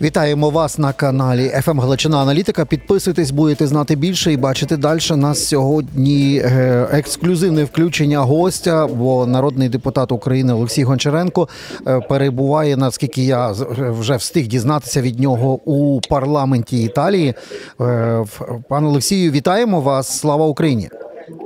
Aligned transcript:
Вітаємо 0.00 0.50
вас 0.50 0.78
на 0.78 0.92
каналі 0.92 1.48
«ФМ 1.48 1.80
Галичина 1.80 2.18
Аналітика. 2.18 2.64
Підписуйтесь, 2.64 3.30
будете 3.30 3.66
знати 3.66 3.96
більше 3.96 4.32
і 4.32 4.36
бачити 4.36 4.76
далі. 4.76 4.98
Нас 5.10 5.48
сьогодні 5.48 6.42
е, 6.44 6.88
ексклюзивне 6.92 7.64
включення 7.64 8.18
гостя, 8.18 8.86
бо 8.86 9.26
народний 9.26 9.68
депутат 9.68 10.12
України 10.12 10.52
Олексій 10.52 10.84
Гончаренко 10.84 11.48
е, 11.86 12.00
перебуває, 12.00 12.76
наскільки 12.76 13.24
я 13.24 13.54
з- 13.54 13.66
вже 13.78 14.16
встиг 14.16 14.46
дізнатися 14.46 15.00
від 15.00 15.20
нього 15.20 15.52
у 15.64 16.00
парламенті 16.00 16.82
Італії. 16.82 17.34
Е, 17.80 18.24
Пане 18.68 18.86
Олексію, 18.88 19.30
вітаємо 19.32 19.80
вас! 19.80 20.18
Слава 20.20 20.46
Україні! 20.46 20.84
Вітаю 21.28 21.42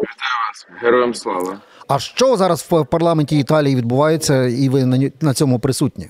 вас, 0.49 0.67
героям 0.83 1.15
слава. 1.15 1.57
А 1.89 1.99
що 1.99 2.37
зараз 2.37 2.67
в 2.71 2.85
парламенті 2.85 3.39
Італії 3.39 3.77
відбувається, 3.77 4.45
і 4.47 4.69
ви 4.69 5.11
на 5.21 5.35
цьому 5.35 5.59
присутні? 5.59 6.07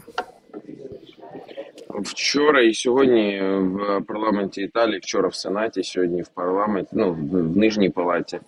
Вчора 2.05 2.62
і 2.62 2.74
сьогодні 2.74 3.41
в 3.61 4.01
парламенті 4.01 4.62
Італії, 4.62 4.98
вчора 4.98 5.29
в 5.29 5.34
Сенаті, 5.34 5.83
сьогодні 5.83 6.23
в 6.23 6.29
парламенті, 6.29 6.91
ну 6.93 7.12
в 7.12 7.56
нижній 7.56 7.91
палаті, 7.91 8.38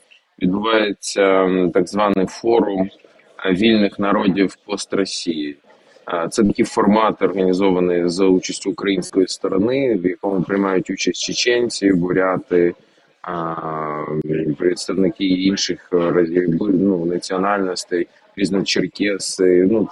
відбувається 0.43 1.49
так 1.75 1.89
званий 1.89 2.27
форум 2.27 2.91
е, 3.47 3.53
вільних 3.53 3.99
народів 3.99 4.57
пост-Росії. 4.67 5.57
Е, 6.09 6.29
Це 6.31 6.45
такий 6.45 6.65
формат, 6.65 7.23
організований 7.23 8.09
за 8.09 8.27
участю 8.27 8.71
української 8.71 9.29
сторони, 9.29 9.95
в 9.95 10.07
якому 10.07 10.43
приймають 10.43 10.91
участь 10.91 11.23
чеченці, 11.23 11.93
буряти, 11.93 12.75
представники 14.59 15.25
інших 15.25 15.91
е, 15.93 16.27
ну, 16.59 17.07
національностей, 17.07 18.07
різні 18.37 18.65
черкеси, 18.65 19.69
ну 19.71 19.89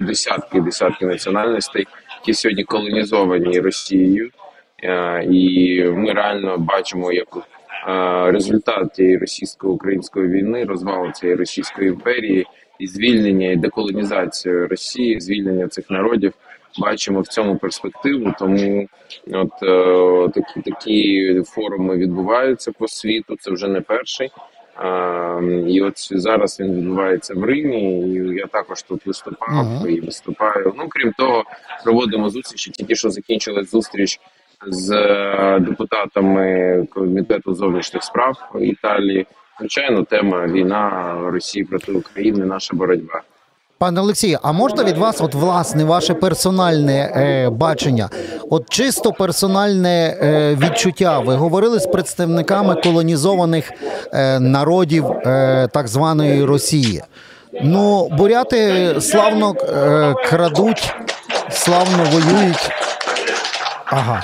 десятки 0.00 0.60
десятки 0.60 1.06
національностей, 1.06 1.86
які 2.22 2.34
сьогодні 2.34 2.64
колонізовані 2.64 3.60
Росією, 3.60 4.30
Е, 4.82 5.24
і 5.24 5.84
ми 5.84 6.12
реально 6.12 6.58
бачимо, 6.58 7.12
як 7.12 7.28
е, 7.36 8.30
результат 8.30 8.92
тієї 8.92 9.18
російсько-української 9.18 10.28
війни, 10.28 10.64
розвалу 10.64 11.12
цієї 11.12 11.38
російської 11.38 11.88
імперії 11.88 12.46
і 12.78 12.86
звільнення 12.86 13.50
і 13.50 13.56
деколонізацію 13.56 14.68
Росії, 14.68 15.20
звільнення 15.20 15.68
цих 15.68 15.90
народів. 15.90 16.32
Бачимо 16.78 17.20
в 17.20 17.26
цьому 17.26 17.56
перспективу, 17.56 18.34
тому 18.38 18.88
от 19.32 19.62
е, 19.62 20.40
такі 20.40 20.70
такі 20.70 21.42
форуми 21.46 21.96
відбуваються 21.96 22.72
по 22.72 22.88
світу. 22.88 23.36
Це 23.40 23.50
вже 23.50 23.68
не 23.68 23.80
перший. 23.80 24.30
А, 24.82 25.40
і 25.68 25.80
от 25.80 25.94
зараз 26.20 26.60
він 26.60 26.74
відбувається 26.74 27.34
в 27.34 27.44
Римі. 27.44 28.00
І 28.08 28.34
я 28.36 28.46
також 28.46 28.82
тут 28.82 29.06
виступав 29.06 29.48
Ага. 29.50 29.88
і 29.88 30.00
виступаю. 30.00 30.74
Ну 30.78 30.86
крім 30.88 31.12
того, 31.12 31.44
проводимо 31.84 32.30
зустрічі. 32.30 32.70
Тільки 32.70 32.94
що 32.94 33.10
закінчилась 33.10 33.70
зустріч 33.70 34.20
з 34.66 34.90
е, 34.90 35.58
депутатами 35.60 36.86
комітету 36.90 37.54
зовнішніх 37.54 38.02
справ 38.02 38.36
Італії. 38.60 39.26
Звичайно, 39.58 40.02
тема 40.02 40.46
війна 40.46 41.14
Росії 41.24 41.64
проти 41.64 41.92
України, 41.92 42.46
наша 42.46 42.76
боротьба. 42.76 43.22
Пане 43.82 44.00
Олексію, 44.00 44.38
а 44.42 44.52
можна 44.52 44.84
від 44.84 44.98
вас, 44.98 45.20
от 45.20 45.34
власне, 45.34 45.84
ваше 45.84 46.14
персональне 46.14 47.12
е, 47.16 47.50
бачення, 47.50 48.08
от 48.50 48.70
чисто 48.70 49.12
персональне 49.12 50.18
е, 50.22 50.54
відчуття? 50.54 51.18
Ви 51.18 51.34
говорили 51.34 51.80
з 51.80 51.86
представниками 51.86 52.74
колонізованих 52.74 53.72
е, 54.12 54.40
народів 54.40 55.06
е, 55.10 55.68
так 55.72 55.88
званої 55.88 56.44
Росії. 56.44 57.02
Ну, 57.62 58.08
буряти 58.08 58.94
славно 59.00 59.54
е, 59.60 60.14
крадуть, 60.26 60.94
славно 61.50 62.04
воюють. 62.12 62.70
Ага. 63.86 64.22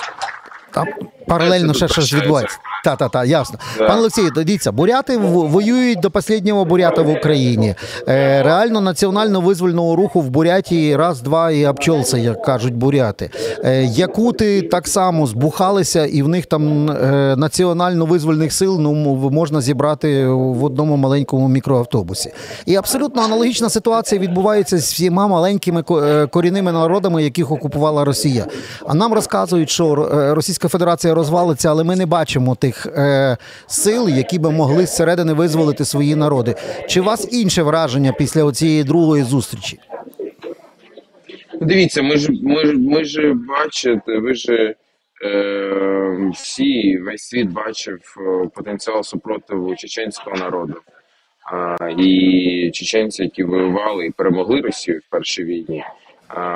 Там 0.74 0.86
паралельно 1.26 1.74
ще 1.74 1.88
щось 1.88 2.14
відбувається. 2.14 2.58
Та, 2.84 2.96
та, 2.96 3.08
та, 3.08 3.24
ясно. 3.24 3.58
Да. 3.78 3.86
Пане 3.86 4.00
Олексій, 4.00 4.30
дивіться, 4.34 4.72
буряти 4.72 5.16
воюють 5.16 6.00
до 6.00 6.10
останнього 6.14 6.64
бурята 6.64 7.02
в 7.02 7.10
Україні. 7.10 7.74
Е, 8.08 8.42
реально 8.42 8.80
національно-визвольного 8.80 9.96
руху 9.96 10.20
в 10.20 10.30
Бурятії 10.30 10.96
раз, 10.96 11.20
два 11.20 11.50
і 11.50 11.66
обчолся, 11.66 12.18
як 12.18 12.42
кажуть 12.42 12.74
буряти. 12.74 13.30
Е, 13.64 13.84
якути 13.84 14.62
так 14.62 14.88
само 14.88 15.26
збухалися, 15.26 16.06
і 16.06 16.22
в 16.22 16.28
них 16.28 16.46
там 16.46 16.90
е, 16.90 17.34
національно-визвольних 17.36 18.50
сил 18.50 18.76
ну, 18.80 18.94
можна 19.30 19.60
зібрати 19.60 20.26
в 20.26 20.64
одному 20.64 20.96
маленькому 20.96 21.48
мікроавтобусі. 21.48 22.32
І 22.66 22.76
абсолютно 22.76 23.22
аналогічна 23.22 23.70
ситуація 23.70 24.20
відбувається 24.20 24.78
з 24.78 24.92
всіма 24.92 25.26
маленькими 25.26 25.84
е, 25.90 26.26
корінними 26.26 26.72
народами, 26.72 27.22
яких 27.22 27.50
окупувала 27.50 28.04
Росія. 28.04 28.46
А 28.86 28.94
нам 28.94 29.14
розказують, 29.14 29.70
що 29.70 30.10
е, 30.14 30.34
Російська 30.34 30.68
Федерація 30.68 31.14
розвалиться, 31.14 31.70
але 31.70 31.84
ми 31.84 31.96
не 31.96 32.06
бачимо 32.06 32.54
тих 32.54 32.67
е, 32.86 33.36
сил, 33.66 34.08
які 34.08 34.38
би 34.38 34.50
могли 34.50 34.86
зсередини 34.86 35.32
визволити 35.32 35.84
свої 35.84 36.14
народи. 36.14 36.54
Чи 36.88 37.00
у 37.00 37.04
вас 37.04 37.32
інше 37.32 37.62
враження 37.62 38.12
після 38.12 38.52
цієї 38.52 38.84
другої 38.84 39.22
зустрічі? 39.22 39.78
Дивіться, 41.60 42.02
ми 42.02 42.16
ж 42.16 42.32
ми 42.42 42.66
ж 42.66 42.74
ми 42.78 43.04
ж 43.04 43.34
бачите, 43.34 44.18
ви 44.18 44.34
ж 44.34 44.74
е, 45.24 46.30
всі 46.34 46.98
весь 46.98 47.22
світ 47.22 47.48
бачив 47.50 48.16
е, 48.18 48.48
потенціал 48.54 49.02
супротиву 49.02 49.76
чеченського 49.76 50.36
народу. 50.36 50.74
А, 51.52 51.76
і 51.98 52.70
чеченці, 52.74 53.22
які 53.22 53.42
воювали 53.42 54.06
і 54.06 54.10
перемогли 54.10 54.60
Росію 54.60 54.98
в 54.98 55.10
першій 55.10 55.44
війні. 55.44 55.84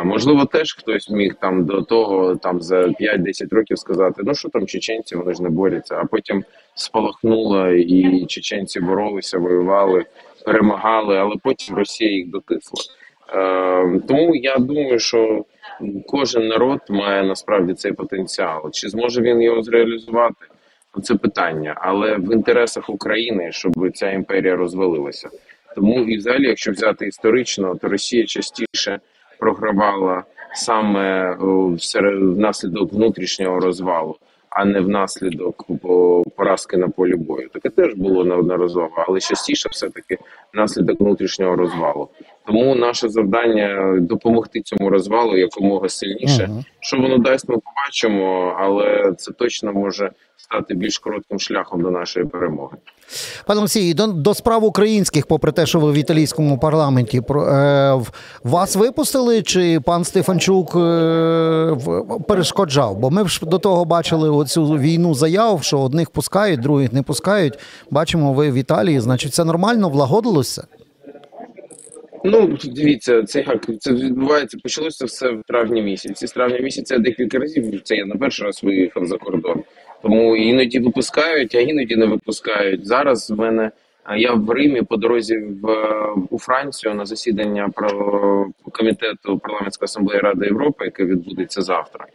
Можливо, 0.05 0.45
теж 0.45 0.75
хтось 0.75 1.11
міг 1.11 1.35
там 1.35 1.65
до 1.65 1.83
того 1.83 2.37
там 2.37 2.63
за 2.63 2.81
5-10 2.83 3.55
років 3.55 3.79
сказати: 3.79 4.23
ну 4.25 4.35
що 4.35 4.49
там 4.49 4.67
чеченці, 4.67 5.17
вони 5.17 5.35
ж 5.35 5.43
не 5.43 5.49
борються. 5.49 5.97
А 5.97 6.05
потім 6.05 6.45
спалахнуло, 6.75 7.69
і 7.69 8.27
чеченці 8.27 8.81
боролися, 8.81 9.39
воювали, 9.39 10.05
перемагали, 10.45 11.17
але 11.19 11.35
потім 11.43 11.77
Росія 11.77 12.11
їх 12.11 12.31
дотисла. 12.31 12.83
Е, 13.35 14.01
тому 14.09 14.35
я 14.35 14.59
думаю, 14.59 14.99
що 14.99 15.45
кожен 16.07 16.49
народ 16.49 16.81
має 16.89 17.23
насправді 17.23 17.75
цей 17.75 17.93
потенціал. 17.93 18.71
Чи 18.71 18.89
зможе 18.89 19.21
він 19.21 19.43
його 19.43 19.63
зреалізувати? 19.63 20.47
Це 21.03 21.15
питання, 21.15 21.75
але 21.77 22.17
в 22.17 22.33
інтересах 22.33 22.91
України, 22.91 23.53
щоб 23.53 23.73
ця 23.95 24.11
імперія 24.11 24.57
розвалилася. 24.57 25.29
Тому 25.75 26.01
і 26.01 26.17
взагалі, 26.17 26.47
якщо 26.47 26.73
взяти 26.73 27.07
історично, 27.07 27.75
то 27.83 27.89
Росія 27.89 28.27
частіше 28.27 29.01
програвала 29.43 30.25
саме 30.55 31.37
внаслідок 32.37 32.93
внутрішнього 32.93 33.61
розвалу, 33.61 34.17
а 34.51 34.65
не 34.65 34.81
внаслідок 34.81 35.67
поразки 36.37 36.77
на 36.77 36.89
полі 36.89 37.15
бою. 37.15 37.49
Таке 37.49 37.69
теж 37.69 37.95
було 37.95 38.25
неодноразово, 38.25 39.05
але 39.09 39.21
частіше 39.21 39.69
все 39.73 39.91
таки 39.91 40.19
внаслідок 40.55 41.01
внутрішнього 41.01 41.57
розвалу. 41.57 42.09
Тому 42.47 42.75
наше 42.75 43.09
завдання 43.09 43.97
допомогти 44.01 44.61
цьому 44.61 44.91
розвалу 44.91 45.37
якомога 45.37 45.89
сильніше. 45.89 46.47
Мгм. 46.47 46.65
Що 46.81 46.97
воно 46.97 47.19
дасть, 47.19 47.49
ми 47.49 47.55
побачимо, 47.57 48.57
але 48.61 49.13
це 49.19 49.33
точно 49.33 49.73
може 49.73 50.11
стати 50.37 50.75
більш 50.75 50.99
коротким 50.99 51.39
шляхом 51.41 51.83
до 51.83 51.91
нашої 51.91 52.27
перемоги. 52.27 52.77
Пане 53.47 53.59
Олексій, 53.59 53.95
до, 53.95 54.07
до 54.07 54.35
справ 54.35 54.65
українських, 54.65 55.27
попри 55.27 55.53
те, 55.53 55.67
що 55.67 55.81
ви 55.81 55.93
в 55.93 55.95
італійському 55.95 56.59
парламенті, 56.59 57.21
про 57.21 57.43
е, 57.49 58.01
вас 58.45 58.77
випустили, 58.77 59.43
чи 59.43 59.81
пан 59.85 60.05
Стефанчук 60.05 60.77
е, 60.77 60.79
в- 61.71 62.19
перешкоджав? 62.29 62.97
Бо 62.97 63.11
ми 63.11 63.29
ж 63.29 63.41
до 63.43 63.59
того 63.59 63.85
бачили 63.85 64.31
оцю 64.31 64.65
війну 64.65 65.15
заяв, 65.15 65.63
що 65.63 65.81
одних 65.81 66.11
пускають, 66.11 66.61
других 66.61 66.93
не 66.93 67.03
пускають. 67.03 67.59
Бачимо, 67.91 68.33
ви 68.33 68.51
в 68.51 68.55
Італії, 68.55 69.01
значить, 69.01 69.35
це 69.35 69.45
нормально, 69.45 69.89
влагодилося? 69.89 70.65
Ну 72.25 72.59
дивіться, 72.65 73.23
це 73.23 73.45
як 73.49 73.67
це 73.81 73.93
відбувається. 73.93 74.59
Почалося 74.63 75.05
все 75.05 75.31
в 75.31 75.43
травні 75.49 75.83
місяці. 75.83 76.27
З 76.27 76.33
травня 76.33 76.59
місяця 76.59 76.99
декілька 76.99 77.39
разів 77.39 77.83
це 77.83 77.97
я 77.97 78.07
на 78.07 78.17
перший 78.17 78.47
раз 78.47 78.63
виїхав 78.63 79.07
за 79.07 79.19
кордон. 79.19 79.63
Тому 80.03 80.37
іноді 80.37 80.79
випускають, 80.79 81.55
а 81.55 81.61
іноді 81.61 81.97
не 81.97 82.07
випускають. 82.07 82.87
Зараз 82.87 83.31
в 83.31 83.39
мене 83.39 83.71
я 84.17 84.33
в 84.33 84.51
Римі 84.51 84.83
по 84.83 84.97
дорозі 84.97 85.37
в 85.37 85.67
у 86.31 86.39
Францію 86.39 86.95
на 86.95 87.07
засідання 87.07 87.69
про 87.75 88.47
комітету 88.73 89.39
парламентської 89.39 89.85
асамблеї 89.85 90.21
Ради 90.21 90.47
Європи, 90.47 90.85
яке 90.85 91.05
відбудеться 91.05 91.63
завтра. 91.63 92.07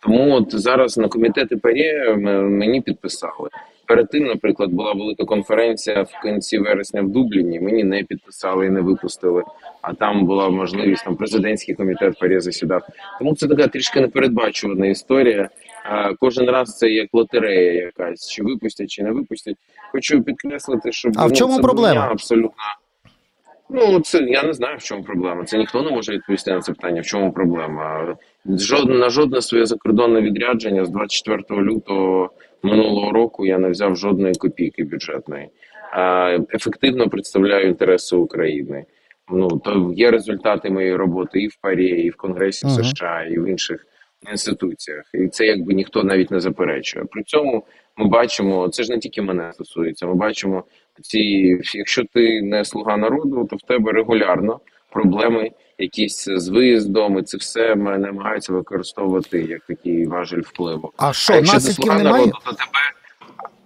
Тому 0.00 0.34
от 0.34 0.60
зараз 0.60 0.98
на 0.98 1.08
комітети 1.08 1.56
ПАРЄ 1.56 2.16
мені 2.16 2.80
підписали. 2.80 3.48
Перед 3.86 4.10
тим, 4.10 4.24
наприклад, 4.24 4.70
була 4.70 4.92
велика 4.92 5.24
конференція 5.24 6.02
в 6.02 6.22
кінці 6.22 6.58
вересня 6.58 7.02
в 7.02 7.08
Дубліні. 7.08 7.60
Мені 7.60 7.84
не 7.84 8.02
підписали 8.02 8.66
і 8.66 8.70
не 8.70 8.80
випустили. 8.80 9.44
А 9.82 9.94
там 9.94 10.26
була 10.26 10.48
можливість 10.48 11.04
там 11.04 11.16
президентський 11.16 11.74
комітет 11.74 12.18
ПАРЄ 12.18 12.40
засідав. 12.40 12.82
Тому 13.18 13.34
це 13.34 13.48
така 13.48 13.68
трішки 13.68 14.00
непередбачувана 14.00 14.86
історія. 14.86 15.48
А, 15.84 16.14
кожен 16.14 16.50
раз 16.50 16.78
це 16.78 16.88
як 16.88 17.08
лотерея, 17.12 17.72
якась 17.72 18.30
чи 18.30 18.42
випустять, 18.42 18.90
чи 18.90 19.02
не 19.02 19.10
випустять. 19.10 19.56
Хочу 19.92 20.22
підкреслити, 20.22 20.92
щоб 20.92 21.12
А 21.16 21.26
в 21.26 21.28
ну, 21.28 21.36
чому 21.36 21.56
це 21.56 21.62
проблема? 21.62 22.08
абсолютно. 22.10 22.50
Ну, 23.70 24.00
це 24.00 24.18
я 24.18 24.42
не 24.42 24.52
знаю, 24.52 24.76
в 24.78 24.82
чому 24.82 25.02
проблема. 25.02 25.44
Це 25.44 25.58
ніхто 25.58 25.82
не 25.82 25.90
може 25.90 26.12
відповісти 26.12 26.50
на 26.50 26.60
це 26.60 26.72
питання. 26.72 27.00
В 27.00 27.06
чому 27.06 27.32
проблема? 27.32 28.16
Жодне 28.46 28.94
на 28.94 29.10
жодне 29.10 29.42
своє 29.42 29.66
закордонне 29.66 30.20
відрядження 30.20 30.84
з 30.84 30.90
24 30.90 31.62
лютого 31.62 32.30
минулого 32.62 33.12
року 33.12 33.46
я 33.46 33.58
не 33.58 33.68
взяв 33.68 33.96
жодної 33.96 34.34
копійки 34.34 34.84
бюджетної. 34.84 35.48
А, 35.92 36.38
ефективно 36.54 37.08
представляю 37.08 37.68
інтереси 37.68 38.16
України. 38.16 38.84
Ну 39.28 39.48
то 39.48 39.92
є 39.96 40.10
результати 40.10 40.70
моєї 40.70 40.96
роботи 40.96 41.40
і 41.40 41.46
в 41.46 41.56
ПАРІ, 41.60 41.86
і 41.86 42.10
в 42.10 42.16
Конгресі 42.16 42.66
Мгм. 42.66 42.84
США, 42.84 43.22
і 43.22 43.38
в 43.38 43.48
інших 43.48 43.86
інституціях. 44.30 45.04
І 45.14 45.28
це 45.28 45.46
якби 45.46 45.74
ніхто 45.74 46.04
навіть 46.04 46.30
не 46.30 46.40
заперечує. 46.40 47.04
При 47.04 47.22
цьому 47.22 47.64
ми 47.96 48.08
бачимо, 48.08 48.68
це 48.68 48.82
ж 48.82 48.92
не 48.92 48.98
тільки 48.98 49.22
мене 49.22 49.52
стосується. 49.52 50.06
Ми 50.06 50.14
бачимо 50.14 50.64
ці, 51.02 51.18
якщо 51.74 52.04
ти 52.04 52.42
не 52.42 52.64
слуга 52.64 52.96
народу, 52.96 53.46
то 53.50 53.56
в 53.56 53.62
тебе 53.62 53.92
регулярно 53.92 54.60
проблеми 54.90 55.50
якісь 55.78 56.24
з 56.28 56.48
виїздом, 56.48 57.18
і 57.18 57.22
це 57.22 57.36
все 57.36 57.74
намагаються 57.76 58.52
використовувати 58.52 59.42
як 59.42 59.60
такий 59.68 60.06
важель 60.06 60.40
впливу. 60.40 60.92
А 60.96 61.08
А 61.08 61.12
що, 61.12 61.34
якщо 61.34 61.54
ти 61.54 61.60
слуга 61.60 61.98
немає? 61.98 62.12
народу, 62.12 62.38
то 62.44 62.52
тебе. 62.52 62.78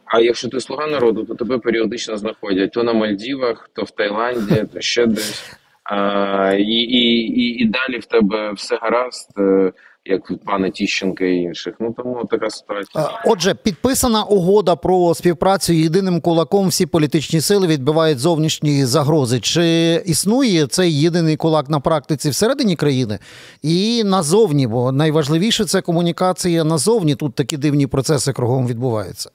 А 0.04 0.20
якщо 0.20 0.48
ти 0.48 0.60
слуга 0.60 0.86
народу, 0.86 1.24
то 1.24 1.34
тебе 1.34 1.58
періодично 1.58 2.16
знаходять 2.16 2.72
то 2.72 2.82
на 2.82 2.92
Мальдівах, 2.92 3.70
то 3.74 3.82
в 3.82 3.90
Таїланді, 3.90 4.64
то 4.74 4.80
ще 4.80 5.06
десь. 5.06 5.56
А, 5.84 6.52
і, 6.58 6.62
і, 6.62 7.00
і, 7.40 7.62
і 7.62 7.64
далі 7.64 7.98
в 7.98 8.04
тебе 8.04 8.52
все 8.52 8.78
гаразд, 8.82 9.30
е, 9.38 9.72
як 10.05 10.31
в 10.31 10.38
пана 10.47 10.70
Тіщенка 10.70 11.25
і 11.25 11.37
інших. 11.37 11.75
Ну 11.81 11.94
тому 11.97 12.25
така 12.31 12.50
ситуація. 12.50 13.05
Е, 13.05 13.08
Отже, 13.26 13.55
підписана 13.55 14.23
угода 14.25 14.76
про 14.76 15.14
співпрацю 15.14 15.73
єдиним 15.73 16.20
кулаком. 16.20 16.69
Всі 16.69 16.87
політичні 16.87 17.41
сили 17.41 17.67
відбивають 17.67 18.19
зовнішні 18.19 18.85
загрози. 18.85 19.41
Чи 19.41 19.94
існує 20.06 20.67
цей 20.67 21.00
єдиний 21.00 21.37
кулак 21.37 21.69
на 21.69 21.81
практиці 21.81 22.31
всередині 22.31 22.76
країни 22.76 23.19
і 23.62 24.05
назовні? 24.05 24.67
Бо 24.67 24.93
найважливіше 24.93 25.64
це 25.64 25.81
комунікація 25.81 26.64
назовні. 26.64 27.14
Тут 27.14 27.35
такі 27.35 27.56
дивні 27.56 27.87
процеси 27.87 28.32
кругом 28.32 28.67
відбуваються. 28.67 29.31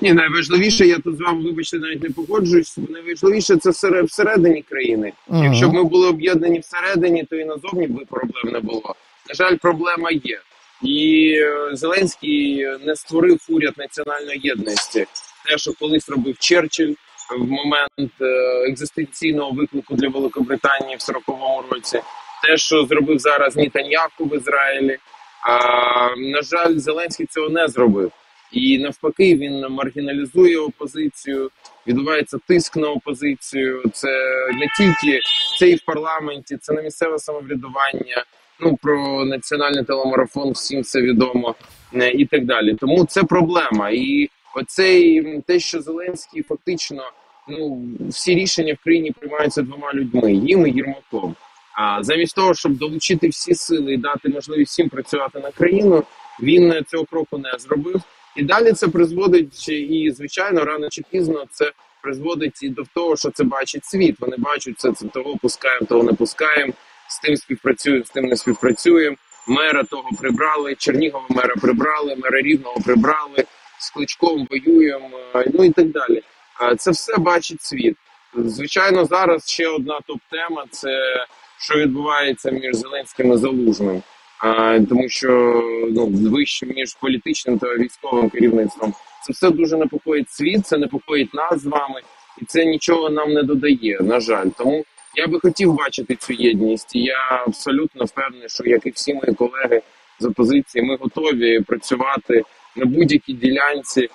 Ні, 0.00 0.12
найважливіше, 0.12 0.86
я 0.86 0.98
тут 0.98 1.16
з 1.16 1.20
вами, 1.20 1.42
вибачте, 1.44 1.78
навіть 1.78 2.02
не 2.02 2.10
погоджуюсь. 2.10 2.78
Найважливіше 2.90 3.56
це 3.56 3.70
всере- 3.70 4.02
всередині 4.02 4.62
країни. 4.62 5.12
Якщо 5.32 5.68
б 5.68 5.72
ми 5.74 5.84
були 5.84 6.08
об'єднані 6.08 6.58
всередині, 6.58 7.24
то 7.24 7.36
і 7.36 7.44
назовні 7.44 7.86
б 7.86 8.06
проблем 8.10 8.52
не 8.52 8.60
було. 8.60 8.94
На 9.28 9.34
жаль, 9.34 9.56
проблема 9.56 10.10
є. 10.10 10.40
І 10.82 11.32
е, 11.42 11.76
Зеленський 11.76 12.66
не 12.86 12.96
створив 12.96 13.38
уряд 13.48 13.74
національної 13.76 14.40
єдності. 14.42 15.06
Те, 15.46 15.58
що 15.58 15.72
колись 15.72 16.08
робив 16.08 16.38
Черчилль 16.38 16.94
в 17.38 17.44
момент 17.44 18.12
е, 18.20 18.24
екзистенційного 18.68 19.50
виклику 19.50 19.94
для 19.94 20.08
Великобританії 20.08 20.96
в 20.96 21.10
40-му 21.12 21.64
році, 21.70 22.00
те, 22.44 22.56
що 22.56 22.86
зробив 22.86 23.18
зараз 23.18 23.56
Нітаньяху 23.56 24.24
в 24.24 24.36
Ізраїлі. 24.36 24.98
А, 25.46 26.16
на 26.16 26.42
жаль, 26.42 26.76
Зеленський 26.76 27.26
цього 27.26 27.48
не 27.48 27.68
зробив. 27.68 28.12
І 28.52 28.78
навпаки, 28.78 29.36
він 29.36 29.66
маргіналізує 29.70 30.58
опозицію, 30.58 31.50
відбувається 31.86 32.38
тиск 32.46 32.76
на 32.76 32.88
опозицію. 32.88 33.82
Це 33.92 34.08
не 34.52 34.66
тільки 34.78 35.20
це 35.58 35.68
і 35.68 35.74
в 35.74 35.84
парламенті, 35.84 36.56
це 36.56 36.72
на 36.72 36.82
місцеве 36.82 37.18
самоврядування. 37.18 38.24
Ну 38.60 38.76
про 38.82 39.24
національний 39.24 39.84
телемарафон 39.84 40.50
всім 40.50 40.82
це 40.82 41.02
відомо 41.02 41.54
е, 41.94 42.10
і 42.10 42.26
так 42.26 42.44
далі. 42.44 42.74
Тому 42.74 43.04
це 43.04 43.24
проблема. 43.24 43.90
І 43.90 44.30
оцей 44.54 45.22
те, 45.46 45.58
що 45.58 45.80
Зеленський 45.80 46.42
фактично 46.42 47.02
ну 47.48 47.82
всі 48.08 48.34
рішення 48.34 48.74
в 48.74 48.84
країні 48.84 49.10
приймаються 49.10 49.62
двома 49.62 49.92
людьми, 49.94 50.32
їм 50.32 50.66
і 50.66 50.70
Єрмаком. 50.70 51.34
А 51.72 52.02
замість 52.02 52.34
того, 52.34 52.54
щоб 52.54 52.72
долучити 52.76 53.28
всі 53.28 53.54
сили 53.54 53.94
і 53.94 53.96
дати 53.96 54.28
можливість 54.28 54.72
всім 54.72 54.88
працювати 54.88 55.40
на 55.40 55.50
країну, 55.50 56.04
він 56.42 56.72
е, 56.72 56.82
цього 56.82 57.04
кроку 57.04 57.38
не 57.38 57.52
зробив. 57.58 58.02
І 58.36 58.42
далі 58.42 58.72
це 58.72 58.88
призводить 58.88 59.68
і 59.68 60.10
звичайно 60.16 60.64
рано 60.64 60.88
чи 60.88 61.02
пізно 61.10 61.44
це 61.50 61.72
призводить 62.02 62.62
і 62.62 62.68
до 62.68 62.82
того, 62.94 63.16
що 63.16 63.30
це 63.30 63.44
бачить 63.44 63.84
світ. 63.84 64.16
Вони 64.20 64.36
бачать 64.38 64.80
це, 64.80 64.92
це 64.92 65.08
того 65.08 65.36
пускаємо, 65.36 65.86
того 65.86 66.02
не 66.02 66.12
пускаємо. 66.12 66.72
З 67.08 67.18
тим 67.20 67.36
співпрацюємо, 67.36 68.04
з 68.04 68.10
тим 68.10 68.24
не 68.24 68.36
співпрацюємо. 68.36 69.16
Мера 69.48 69.84
того 69.84 70.08
прибрали, 70.20 70.74
Чернігова 70.74 71.26
мера 71.28 71.54
прибрали, 71.62 72.16
мера 72.16 72.40
рівного 72.40 72.80
прибрали, 72.84 73.44
з 73.80 73.90
кличком 73.90 74.46
воюємо. 74.50 75.10
е, 75.34 75.44
Ну 75.54 75.64
і 75.64 75.70
так 75.70 75.86
далі. 75.90 76.22
А 76.60 76.76
Це 76.76 76.90
все 76.90 77.16
бачить 77.18 77.62
світ. 77.62 77.96
Звичайно, 78.34 79.04
зараз 79.04 79.48
ще 79.50 79.68
одна 79.68 80.00
топ-тема 80.06 80.64
це 80.70 81.24
що 81.60 81.74
відбувається 81.78 82.50
між 82.50 82.76
Зеленським 82.76 83.32
і 83.32 83.36
Залужним. 83.36 84.02
А, 84.38 84.80
тому 84.88 85.08
що 85.08 85.62
ну 85.90 86.06
вище 86.06 86.66
між 86.66 86.94
політичним 86.94 87.58
та 87.58 87.74
військовим 87.74 88.30
керівництвом 88.30 88.94
це 89.26 89.32
все 89.32 89.50
дуже 89.50 89.76
непокоїть 89.76 90.30
світ, 90.30 90.66
це 90.66 90.78
непокоїть 90.78 91.34
нас 91.34 91.60
з 91.60 91.66
вами, 91.66 92.00
і 92.42 92.44
це 92.44 92.64
нічого 92.64 93.10
нам 93.10 93.32
не 93.32 93.42
додає. 93.42 93.98
На 94.00 94.20
жаль, 94.20 94.46
тому 94.58 94.84
я 95.14 95.26
би 95.26 95.40
хотів 95.40 95.74
бачити 95.74 96.16
цю 96.16 96.32
єдність. 96.32 96.90
Я 96.94 97.42
абсолютно 97.46 98.04
впевнений, 98.04 98.48
що 98.48 98.64
як 98.64 98.86
і 98.86 98.90
всі 98.90 99.14
мої 99.14 99.34
колеги 99.34 99.82
з 100.18 100.24
опозиції, 100.24 100.84
ми 100.84 100.96
готові 100.96 101.60
працювати 101.60 102.42
на 102.76 102.84
будь-якій 102.84 103.32
ділянці, 103.32 104.08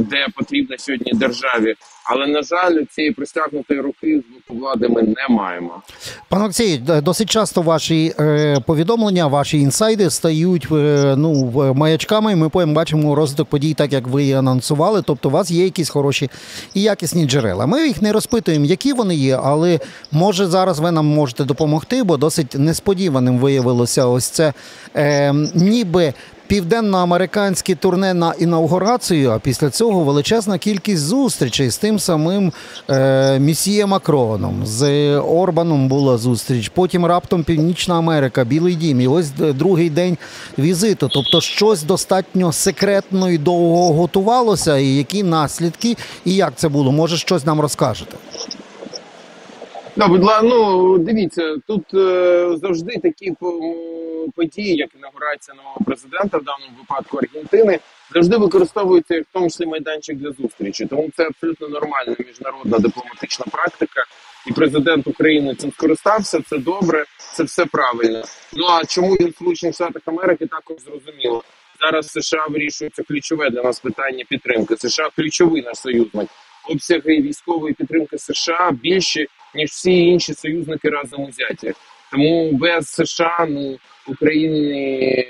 де 0.00 0.26
потрібно 0.36 0.78
сьогодні 0.78 1.12
державі. 1.14 1.74
Але 2.08 2.26
на 2.26 2.42
жаль, 2.42 2.84
цієї 2.90 3.12
пристягнутої 3.12 3.80
руки 3.80 4.22
з 4.28 4.34
боку 4.34 4.60
влади 4.60 4.88
ми 4.88 5.02
не 5.02 5.26
маємо. 5.28 5.82
Пан 6.28 6.40
Олексій, 6.40 6.78
досить 6.78 7.30
часто 7.30 7.62
ваші 7.62 8.14
е, 8.20 8.60
повідомлення, 8.66 9.26
ваші 9.26 9.60
інсайди 9.60 10.10
стають 10.10 10.68
е, 10.72 11.14
ну 11.18 11.52
маячками. 11.74 12.36
Ми 12.36 12.48
потім 12.48 12.74
бачимо 12.74 13.14
розвиток 13.14 13.48
подій, 13.48 13.74
так 13.74 13.92
як 13.92 14.06
ви 14.06 14.32
анонсували. 14.32 15.02
Тобто, 15.06 15.28
у 15.28 15.32
вас 15.32 15.50
є 15.50 15.64
якісь 15.64 15.88
хороші 15.88 16.30
і 16.74 16.82
якісні 16.82 17.26
джерела. 17.26 17.66
Ми 17.66 17.86
їх 17.86 18.02
не 18.02 18.12
розпитуємо, 18.12 18.64
які 18.64 18.92
вони 18.92 19.14
є, 19.14 19.40
але 19.44 19.80
може 20.12 20.46
зараз 20.46 20.78
ви 20.78 20.90
нам 20.90 21.06
можете 21.06 21.44
допомогти, 21.44 22.02
бо 22.02 22.16
досить 22.16 22.54
несподіваним 22.58 23.38
виявилося 23.38 24.06
ось 24.06 24.26
це 24.26 24.52
е, 24.96 25.32
ніби. 25.54 26.14
Південноамериканське 26.46 27.74
турне 27.74 28.14
на 28.14 28.32
інаугурацію, 28.38 29.30
а 29.30 29.38
після 29.38 29.70
цього 29.70 30.04
величезна 30.04 30.58
кількість 30.58 31.02
зустрічей 31.02 31.70
з 31.70 31.78
тим 31.78 31.98
самим 31.98 32.52
е, 32.90 33.38
місіє 33.38 33.86
Макроном, 33.86 34.66
з 34.66 35.10
Орбаном 35.18 35.88
була 35.88 36.18
зустріч. 36.18 36.68
Потім 36.68 37.06
раптом 37.06 37.44
Північна 37.44 37.98
Америка, 37.98 38.44
Білий 38.44 38.74
Дім. 38.74 39.00
І 39.00 39.08
ось 39.08 39.30
другий 39.30 39.90
день 39.90 40.18
візиту. 40.58 41.08
Тобто, 41.12 41.40
щось 41.40 41.82
достатньо 41.82 42.52
секретно 42.52 43.30
і 43.30 43.38
довго 43.38 43.92
готувалося, 43.92 44.78
і 44.78 44.86
які 44.86 45.22
наслідки, 45.22 45.96
і 46.24 46.34
як 46.34 46.52
це 46.56 46.68
було? 46.68 46.92
Може, 46.92 47.16
щось 47.16 47.46
нам 47.46 47.60
розкажете? 47.60 48.16
Да, 49.96 50.08
будь 50.08 50.22
ласка, 50.24 50.42
ну 50.42 50.98
дивіться, 50.98 51.56
тут 51.66 51.94
е, 51.94 52.56
завжди 52.62 52.98
такі 53.02 53.32
по- 53.40 53.74
події, 54.36 54.76
як 54.76 54.90
інаугурація 54.94 55.54
нового 55.56 55.76
президента, 55.86 56.38
в 56.38 56.44
даному 56.44 56.72
випадку 56.78 57.18
Аргентини, 57.18 57.78
завжди 58.14 58.36
використовуються 58.36 59.14
як 59.14 59.24
в 59.24 59.32
тому 59.32 59.50
числі 59.50 59.66
майданчик 59.66 60.16
для 60.16 60.30
зустрічі. 60.32 60.86
Тому 60.86 61.08
це 61.16 61.26
абсолютно 61.26 61.68
нормальна 61.68 62.16
міжнародна 62.26 62.78
дипломатична 62.78 63.44
практика. 63.52 64.04
І 64.46 64.52
президент 64.52 65.06
України 65.06 65.54
цим 65.54 65.72
скористався. 65.72 66.40
Це 66.40 66.58
добре, 66.58 67.04
це 67.18 67.42
все 67.42 67.66
правильно. 67.66 68.22
Ну 68.52 68.66
а 68.66 68.84
чому 68.84 69.14
він 69.14 69.32
Сполучених 69.32 69.74
Штатах 69.74 70.02
Америки 70.06 70.46
також 70.46 70.76
зрозуміло. 70.80 71.42
Зараз 71.80 72.06
США 72.10 72.46
вирішується 72.50 73.02
ключове 73.02 73.50
для 73.50 73.62
нас 73.62 73.80
питання 73.80 74.24
підтримки. 74.28 74.76
США 74.76 75.08
ключовий 75.16 75.62
наш 75.62 75.76
союзник. 75.78 76.28
Обсяги 76.68 77.20
військової 77.20 77.74
підтримки 77.74 78.18
США 78.18 78.70
більші 78.82 79.26
ніж 79.56 79.70
всі 79.70 80.06
інші 80.06 80.34
союзники 80.34 80.88
разом 80.88 81.24
узяті. 81.24 81.72
Тому 82.10 82.52
без 82.52 82.88
США 82.88 83.46
ну 83.50 83.78
України 84.08 85.26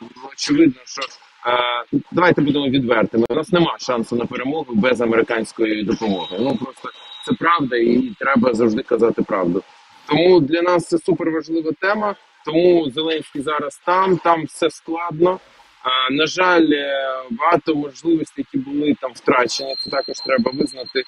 ну, 0.00 0.08
очевидно, 0.32 0.80
що 0.84 1.02
е, 1.02 2.00
давайте 2.12 2.40
будемо 2.40 2.68
відвертими. 2.68 3.26
У 3.28 3.34
нас 3.34 3.52
нема 3.52 3.76
шансу 3.78 4.16
на 4.16 4.26
перемогу 4.26 4.74
без 4.74 5.00
американської 5.00 5.84
допомоги. 5.84 6.36
Ну 6.40 6.56
просто 6.56 6.90
це 7.26 7.32
правда, 7.32 7.76
і 7.76 8.12
треба 8.18 8.54
завжди 8.54 8.82
казати 8.82 9.22
правду. 9.22 9.62
Тому 10.08 10.40
для 10.40 10.62
нас 10.62 10.88
це 10.88 10.98
супер 10.98 11.30
важлива 11.30 11.72
тема. 11.80 12.14
Тому 12.44 12.90
Зеленський 12.90 13.42
зараз 13.42 13.80
там, 13.86 14.16
там 14.16 14.44
все 14.44 14.70
складно. 14.70 15.40
А, 15.82 16.12
на 16.12 16.26
жаль, 16.26 16.70
е, 16.72 17.22
багато 17.30 17.74
можливостей, 17.74 18.46
які 18.52 18.70
були 18.70 18.94
там 19.00 19.12
втрачені, 19.14 19.74
це 19.78 19.90
також 19.90 20.16
треба 20.26 20.50
визнати, 20.54 21.02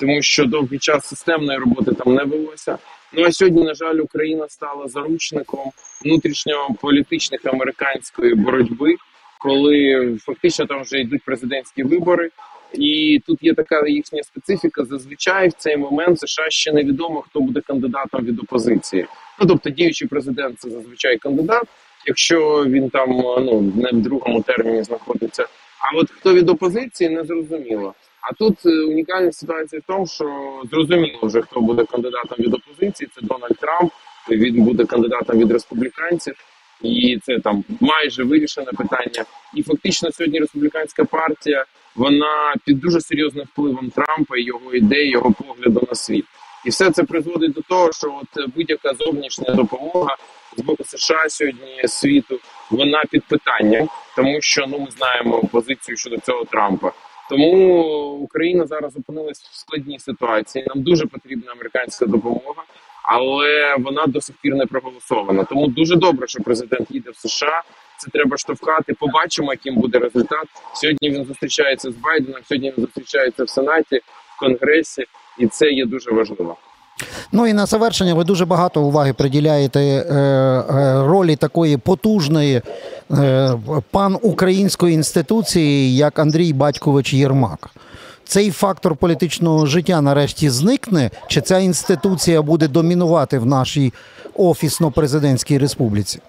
тому 0.00 0.22
що 0.22 0.44
довгий 0.44 0.78
час 0.78 1.06
системної 1.06 1.58
роботи 1.58 1.92
там 1.92 2.14
не 2.14 2.24
велося. 2.24 2.78
Ну 3.12 3.24
а 3.24 3.32
сьогодні, 3.32 3.64
на 3.64 3.74
жаль, 3.74 3.96
Україна 3.96 4.48
стала 4.48 4.88
заручником 4.88 5.70
внутрішньополітичних 6.04 7.46
американської 7.46 8.34
боротьби, 8.34 8.96
коли 9.40 10.16
фактично 10.20 10.66
там 10.66 10.82
вже 10.82 11.00
йдуть 11.00 11.22
президентські 11.24 11.82
вибори, 11.82 12.30
І 12.72 13.22
тут 13.26 13.38
є 13.42 13.54
така 13.54 13.88
їхня 13.88 14.22
специфіка. 14.22 14.84
Зазвичай 14.84 15.48
в 15.48 15.52
цей 15.52 15.76
момент 15.76 16.20
США 16.20 16.50
ще 16.50 16.72
невідомо, 16.72 17.20
хто 17.20 17.40
буде 17.40 17.60
кандидатом 17.60 18.24
від 18.24 18.40
опозиції. 18.40 19.06
Ну 19.40 19.46
тобто, 19.46 19.70
діючий 19.70 20.08
президент 20.08 20.60
це 20.60 20.70
зазвичай 20.70 21.18
кандидат, 21.18 21.64
якщо 22.06 22.64
він 22.66 22.90
там 22.90 23.10
ну 23.16 23.72
не 23.76 23.90
в 23.90 24.02
другому 24.02 24.42
терміні 24.42 24.82
знаходиться. 24.82 25.46
А 25.78 25.96
от 25.96 26.10
хто 26.10 26.34
від 26.34 26.48
опозиції 26.50 27.10
не 27.10 27.24
зрозуміло. 27.24 27.94
А 28.30 28.34
тут 28.34 28.66
е, 28.66 28.84
унікальна 28.84 29.32
ситуація 29.32 29.80
в 29.80 29.84
тому, 29.86 30.06
що 30.06 30.26
зрозуміло 30.70 31.18
вже 31.22 31.42
хто 31.42 31.60
буде 31.60 31.84
кандидатом 31.84 32.38
від 32.38 32.54
опозиції. 32.54 33.10
Це 33.14 33.20
Дональд 33.22 33.58
Трамп. 33.60 33.92
Він 34.30 34.64
буде 34.64 34.84
кандидатом 34.84 35.38
від 35.38 35.52
республіканців, 35.52 36.34
і 36.82 37.18
це 37.22 37.38
там 37.38 37.64
майже 37.80 38.24
вирішене 38.24 38.66
питання. 38.66 39.24
І 39.54 39.62
фактично 39.62 40.12
сьогодні 40.12 40.38
республіканська 40.38 41.04
партія 41.04 41.64
вона 41.94 42.54
під 42.64 42.80
дуже 42.80 43.00
серйозним 43.00 43.46
впливом 43.52 43.90
Трампа 43.90 44.36
його 44.36 44.74
ідей, 44.74 45.10
його 45.10 45.32
погляду 45.32 45.86
на 45.88 45.94
світ. 45.94 46.24
І 46.66 46.70
все 46.70 46.90
це 46.90 47.02
призводить 47.02 47.52
до 47.52 47.60
того, 47.60 47.92
що 47.92 48.20
от 48.22 48.54
будь-яка 48.54 48.94
зовнішня 48.94 49.54
допомога 49.54 50.16
з 50.56 50.62
боку 50.62 50.84
США 50.84 51.28
сьогодні 51.28 51.82
світу 51.88 52.38
вона 52.70 53.04
під 53.10 53.24
питанням, 53.24 53.88
тому 54.16 54.40
що 54.40 54.66
ну 54.68 54.78
ми 54.78 54.90
знаємо 54.90 55.44
позицію 55.52 55.96
щодо 55.96 56.18
цього 56.18 56.44
Трампа. 56.44 56.92
Тому 57.28 57.78
Україна 58.12 58.66
зараз 58.66 58.96
опинилась 58.96 59.42
в 59.42 59.56
складній 59.56 59.98
ситуації. 59.98 60.64
Нам 60.68 60.82
дуже 60.82 61.06
потрібна 61.06 61.52
американська 61.52 62.06
допомога, 62.06 62.62
але 63.02 63.76
вона 63.78 64.06
до 64.06 64.20
сих 64.20 64.36
пір 64.36 64.54
не 64.54 64.66
проголосована. 64.66 65.44
Тому 65.44 65.66
дуже 65.66 65.96
добре, 65.96 66.26
що 66.26 66.42
президент 66.42 66.90
їде 66.90 67.10
в 67.10 67.16
США. 67.16 67.62
Це 67.98 68.10
треба 68.10 68.36
штовхати. 68.36 68.94
Побачимо, 68.94 69.52
яким 69.52 69.74
буде 69.74 69.98
результат. 69.98 70.46
Сьогодні 70.74 71.10
він 71.10 71.24
зустрічається 71.24 71.90
з 71.90 71.94
Байденом. 71.94 72.40
Сьогодні 72.44 72.72
він 72.76 72.84
зустрічається 72.84 73.44
в 73.44 73.48
Сенаті, 73.48 73.96
в 74.36 74.40
Конгресі, 74.40 75.04
і 75.38 75.46
це 75.46 75.70
є 75.70 75.86
дуже 75.86 76.10
важливо. 76.10 76.56
Ну 77.32 77.46
і 77.46 77.52
на 77.52 77.66
завершення 77.66 78.14
ви 78.14 78.24
дуже 78.24 78.44
багато 78.44 78.82
уваги 78.82 79.12
приділяєте 79.12 79.80
е, 79.80 80.14
е, 80.14 81.02
ролі 81.06 81.36
такої 81.36 81.76
потужної 81.76 82.60
е, 83.10 83.50
панукраїнської 83.90 84.94
інституції, 84.94 85.96
як 85.96 86.18
Андрій 86.18 86.52
Батькович 86.52 87.14
Єрмак. 87.14 87.70
Цей 88.24 88.50
фактор 88.50 88.96
політичного 88.96 89.66
життя 89.66 90.00
нарешті 90.00 90.50
зникне, 90.50 91.10
чи 91.28 91.40
ця 91.40 91.58
інституція 91.58 92.42
буде 92.42 92.68
домінувати 92.68 93.38
в 93.38 93.46
нашій 93.46 93.92
офісно-президентській 94.34 95.58
республіці? 95.58 96.20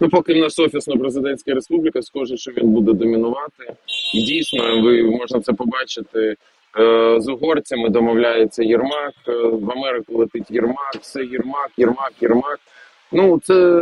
Ну, 0.00 0.08
поки 0.08 0.34
в 0.34 0.36
нас 0.36 0.58
офісно 0.58 0.98
президентська 0.98 1.54
республіка, 1.54 2.02
схоже, 2.02 2.36
що 2.36 2.50
він 2.50 2.70
буде 2.70 2.92
домінувати. 2.92 3.74
І 4.14 4.22
дійсно, 4.22 4.82
ви 4.82 5.02
можна 5.02 5.40
це 5.40 5.52
побачити. 5.52 6.36
Е, 6.78 7.20
З 7.20 7.28
угорцями 7.28 7.88
домовляється 7.88 8.62
Єрмак, 8.62 9.14
е, 9.28 9.32
в 9.32 9.70
Америку 9.70 10.18
летить 10.18 10.50
Єрмак, 10.50 10.96
все 11.00 11.24
Єрмак, 11.24 11.70
Єрмак, 11.76 12.12
Єрмак. 12.20 12.60
Ну 13.12 13.40
це 13.44 13.80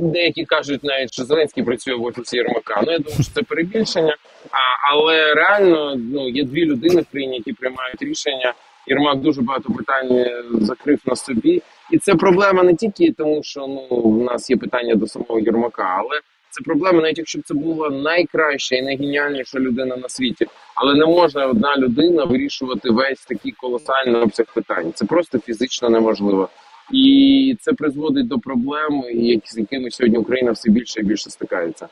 деякі 0.00 0.44
кажуть 0.44 0.84
навіть, 0.84 1.12
що 1.12 1.24
Зеленський 1.24 1.64
працює 1.64 1.94
в 1.94 2.04
офісі 2.04 2.36
Єрмака. 2.36 2.82
Ну 2.86 2.92
я 2.92 2.98
думаю, 2.98 3.22
що 3.22 3.32
це 3.34 3.42
перебільшення. 3.42 4.16
А, 4.50 4.92
але 4.92 5.34
реально 5.34 5.96
ну 5.96 6.28
є 6.28 6.44
дві 6.44 6.64
людини 6.64 7.00
в 7.00 7.12
країні, 7.12 7.36
які 7.36 7.52
приймають 7.52 8.02
рішення. 8.02 8.54
Єрмак 8.86 9.18
дуже 9.18 9.42
багато 9.42 9.72
питань 9.72 10.26
закрив 10.52 10.98
на 11.06 11.16
собі, 11.16 11.62
і 11.90 11.98
це 11.98 12.14
проблема 12.14 12.62
не 12.62 12.74
тільки 12.74 13.12
тому, 13.12 13.42
що 13.42 13.66
ну 13.66 14.00
в 14.00 14.22
нас 14.22 14.50
є 14.50 14.56
питання 14.56 14.94
до 14.94 15.06
самого 15.06 15.40
Єрмака, 15.40 15.96
але 15.98 16.20
це 16.58 16.64
проблема, 16.64 17.02
навіть 17.02 17.18
якщо 17.18 17.38
б 17.38 17.42
це 17.44 17.54
була 17.54 17.90
найкраща 17.90 18.76
і 18.76 18.82
найгеніальніша 18.82 19.58
людина 19.58 19.96
на 19.96 20.08
світі. 20.08 20.46
Але 20.74 20.94
не 20.94 21.06
можна 21.06 21.46
одна 21.46 21.76
людина 21.76 22.24
вирішувати 22.24 22.90
весь 22.90 23.24
такий 23.28 23.52
колосальний 23.52 24.22
обсяг 24.22 24.46
питань. 24.54 24.92
Це 24.94 25.04
просто 25.04 25.38
фізично 25.38 25.90
неможливо. 25.90 26.48
І 26.92 27.56
це 27.60 27.72
призводить 27.72 28.28
до 28.28 28.38
проблем, 28.38 29.02
з 29.44 29.58
якими 29.58 29.90
сьогодні 29.90 30.18
Україна 30.18 30.52
все 30.52 30.70
більше 30.70 31.00
і 31.00 31.02
більше 31.02 31.30
стикається. 31.30 31.88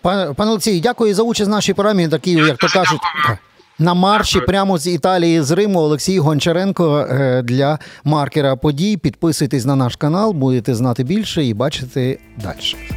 Пане 0.00 0.34
пане 0.34 0.50
Олексій, 0.50 0.80
дякую 0.80 1.14
за 1.14 1.22
участь 1.22 1.48
в 1.48 1.52
нашій 1.52 1.74
програмі. 1.74 2.08
Такі, 2.08 2.32
як 2.32 2.56
то 2.56 2.66
кажуть, 2.66 3.00
на 3.78 3.94
марші 3.94 4.40
прямо 4.40 4.78
з 4.78 4.86
Італії 4.86 5.42
з 5.42 5.50
Риму. 5.50 5.78
Олексій 5.78 6.18
Гончаренко 6.18 6.98
е, 6.98 7.42
для 7.42 7.78
маркера 8.04 8.56
подій. 8.56 8.96
Підписуйтесь 8.96 9.64
на 9.64 9.76
наш 9.76 9.96
канал, 9.96 10.32
будете 10.32 10.74
знати 10.74 11.04
більше 11.04 11.44
і 11.44 11.54
бачити 11.54 12.18
далі. 12.42 12.91